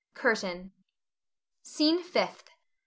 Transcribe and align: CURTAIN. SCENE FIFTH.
CURTAIN. 0.15 0.71
SCENE 1.61 2.01
FIFTH. 2.01 2.49